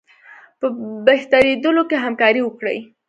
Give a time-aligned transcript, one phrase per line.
[0.59, 0.67] په
[1.07, 2.77] بهترېدلو کې همکاري وکړي.